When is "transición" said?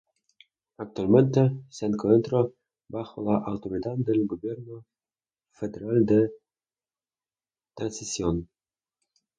7.75-8.49